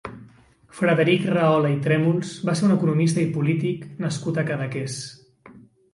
Frederic 0.77 1.27
Rahola 1.35 1.73
i 1.75 1.77
Trèmols 1.83 2.31
va 2.49 2.57
ser 2.61 2.65
un 2.69 2.73
economista 2.77 3.23
i 3.27 3.29
polític 3.37 3.87
nascut 4.07 4.41
a 4.41 4.47
Cadaqués. 4.49 4.97